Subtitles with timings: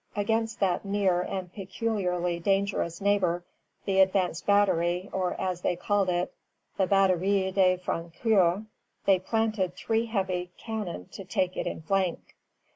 [0.15, 3.43] Against that near and peculiarly dangerous neighbor,
[3.85, 6.33] the advanced battery, or, as they called it,
[6.75, 8.65] the Batterie de Francur,
[9.05, 12.35] they planted three heavy cannon to take it in flank.